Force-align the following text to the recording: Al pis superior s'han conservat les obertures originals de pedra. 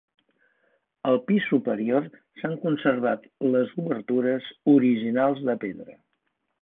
Al 1.09 1.19
pis 1.27 1.49
superior 1.51 2.07
s'han 2.41 2.57
conservat 2.63 3.29
les 3.57 3.77
obertures 3.85 4.49
originals 4.77 5.45
de 5.51 5.57
pedra. 5.67 5.97